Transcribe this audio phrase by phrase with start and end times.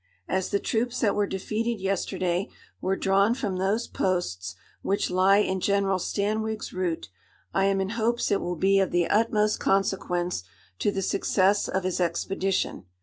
[0.27, 2.49] As the troops that were defeated yesterday
[2.81, 7.09] were drawn from those posts which lie in General Stanwig's route,
[7.53, 10.41] I am in hopes it will be of the utmost consequence
[10.79, 12.87] to the success of his expedition.